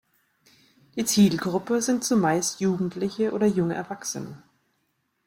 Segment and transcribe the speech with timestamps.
[0.95, 4.41] Die Zielgruppe sind zumeist Jugendliche oder junge Erwachsene.